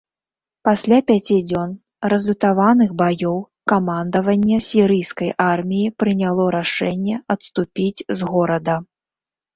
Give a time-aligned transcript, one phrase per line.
[0.67, 1.75] Пасля пяці дзён
[2.13, 3.37] разлютаваных баёў,
[3.73, 8.75] камандаванне сірыйскай арміі прыняло рашэнне адступіць з горада.